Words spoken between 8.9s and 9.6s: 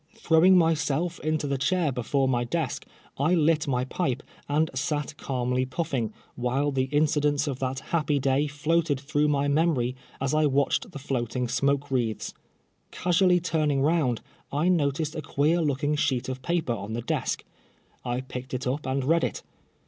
through my